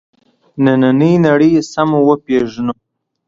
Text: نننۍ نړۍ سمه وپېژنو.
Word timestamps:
نننۍ 0.63 1.13
نړۍ 1.25 1.51
سمه 1.73 1.99
وپېژنو. 2.07 2.73